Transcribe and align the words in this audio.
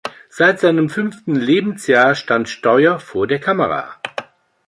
Seit 0.31 0.59
seinem 0.59 0.89
fünften 0.89 1.35
Lebensjahr 1.35 2.15
stand 2.15 2.49
Steuer 2.49 2.97
vor 2.99 3.27
der 3.27 3.37
Kamera. 3.39 4.01